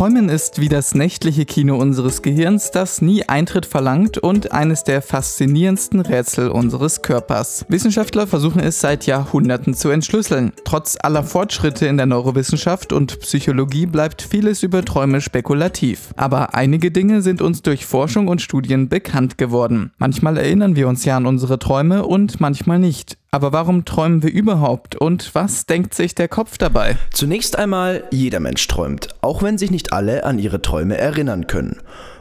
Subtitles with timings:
[0.00, 5.02] Träumen ist wie das nächtliche Kino unseres Gehirns, das nie Eintritt verlangt und eines der
[5.02, 7.66] faszinierendsten Rätsel unseres Körpers.
[7.68, 10.52] Wissenschaftler versuchen es seit Jahrhunderten zu entschlüsseln.
[10.64, 16.14] Trotz aller Fortschritte in der Neurowissenschaft und Psychologie bleibt vieles über Träume spekulativ.
[16.16, 19.92] Aber einige Dinge sind uns durch Forschung und Studien bekannt geworden.
[19.98, 23.19] Manchmal erinnern wir uns ja an unsere Träume und manchmal nicht.
[23.32, 26.96] Aber warum träumen wir überhaupt und was denkt sich der Kopf dabei?
[27.12, 31.76] Zunächst einmal, jeder Mensch träumt, auch wenn sich nicht alle an ihre Träume erinnern können.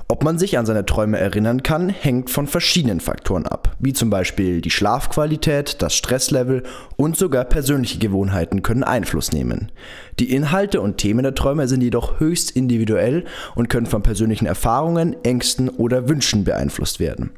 [0.07, 4.11] Ob man sich an seine Träume erinnern kann, hängt von verschiedenen Faktoren ab, wie zum
[4.11, 6.61] Beispiel die Schlafqualität, das Stresslevel
[6.95, 9.71] und sogar persönliche Gewohnheiten können Einfluss nehmen.
[10.19, 15.15] Die Inhalte und Themen der Träume sind jedoch höchst individuell und können von persönlichen Erfahrungen,
[15.23, 17.31] Ängsten oder Wünschen beeinflusst werden.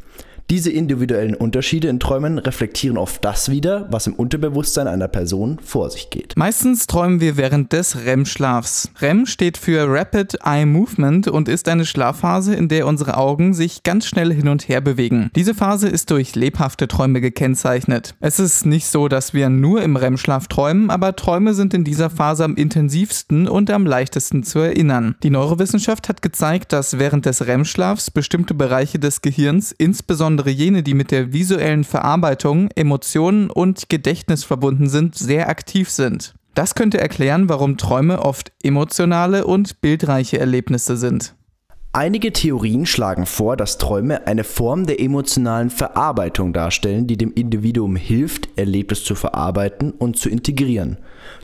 [0.52, 5.90] Diese individuellen Unterschiede in Träumen reflektieren oft das wieder, was im Unterbewusstsein einer Person vor
[5.90, 6.34] sich geht.
[6.36, 8.92] Meistens träumen wir während des REM-Schlafs.
[9.00, 13.84] REM steht für Rapid Eye Movement und ist eine Schlafphase, in der unsere Augen sich
[13.84, 15.32] ganz schnell hin und her bewegen.
[15.38, 18.16] Diese Phase ist durch lebhafte Träume gekennzeichnet.
[18.20, 22.10] Es ist nicht so, dass wir nur im REM-Schlaf träumen, aber Träume sind in dieser
[22.10, 25.16] Phase am intensivsten und am leichtesten zu erinnern.
[25.24, 30.84] Die Neurowissenschaft hat gezeigt, dass während des REM-Schlafs bestimmte Bereiche des Gehirns, insbesondere insbesondere jene,
[30.84, 36.34] die mit der visuellen Verarbeitung, Emotionen und Gedächtnis verbunden sind, sehr aktiv sind.
[36.56, 41.36] Das könnte erklären, warum Träume oft emotionale und bildreiche Erlebnisse sind.
[41.94, 47.98] Einige Theorien schlagen vor, dass Träume eine Form der emotionalen Verarbeitung darstellen, die dem Individuum
[47.98, 51.00] hilft, Erlebtes zu verarbeiten und zu integrieren.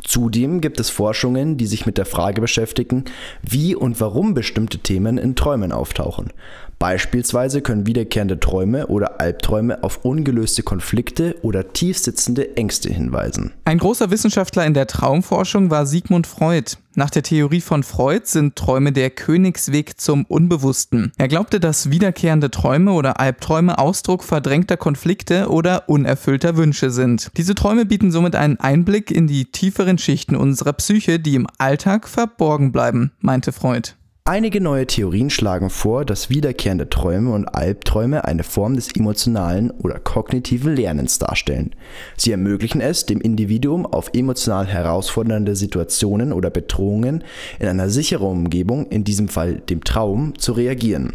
[0.06, 3.04] Zudem gibt es Forschungen, die sich mit der Frage beschäftigen,
[3.42, 6.32] wie und warum bestimmte Themen in Träumen auftauchen.
[6.80, 13.52] Beispielsweise können wiederkehrende Träume oder Albträume auf ungelöste Konflikte oder tiefsitzende Ängste hinweisen.
[13.66, 16.78] Ein großer Wissenschaftler in der Traumforschung war Sigmund Freud.
[17.00, 21.12] Nach der Theorie von Freud sind Träume der Königsweg zum Unbewussten.
[21.20, 27.30] Er glaubte, dass wiederkehrende Träume oder Albträume Ausdruck verdrängter Konflikte oder unerfüllter Wünsche sind.
[27.38, 32.08] Diese Träume bieten somit einen Einblick in die tieferen Schichten unserer Psyche, die im Alltag
[32.08, 33.92] verborgen bleiben, meinte Freud.
[34.28, 40.00] Einige neue Theorien schlagen vor, dass wiederkehrende Träume und Albträume eine Form des emotionalen oder
[40.00, 41.74] kognitiven Lernens darstellen.
[42.18, 47.24] Sie ermöglichen es, dem Individuum auf emotional herausfordernde Situationen oder Bedrohungen
[47.58, 51.14] in einer sicheren Umgebung, in diesem Fall dem Traum, zu reagieren.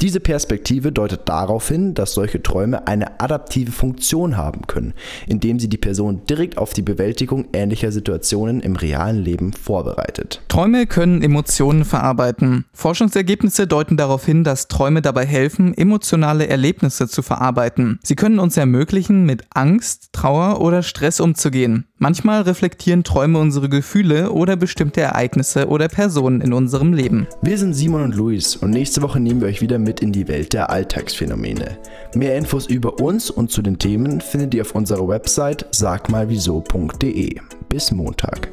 [0.00, 4.94] Diese Perspektive deutet darauf hin, dass solche Träume eine adaptive Funktion haben können,
[5.26, 10.40] indem sie die Person direkt auf die Bewältigung ähnlicher Situationen im realen Leben vorbereitet.
[10.46, 12.64] Träume können Emotionen verarbeiten.
[12.72, 17.98] Forschungsergebnisse deuten darauf hin, dass Träume dabei helfen, emotionale Erlebnisse zu verarbeiten.
[18.04, 21.86] Sie können uns ermöglichen, mit Angst, Trauer oder Stress umzugehen.
[22.00, 27.26] Manchmal reflektieren Träume unsere Gefühle oder bestimmte Ereignisse oder Personen in unserem Leben.
[27.42, 30.28] Wir sind Simon und Luis und nächste Woche nehmen wir euch wieder mit in die
[30.28, 31.78] Welt der Alltagsphänomene.
[32.14, 37.40] Mehr Infos über uns und zu den Themen findet ihr auf unserer Website sagmalwieso.de.
[37.68, 38.47] Bis Montag.